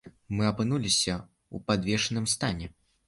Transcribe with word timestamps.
Мы 0.37 0.47
апынуліся 0.51 1.13
ў 1.17 1.67
падвешаным 1.71 2.29
стане. 2.35 2.73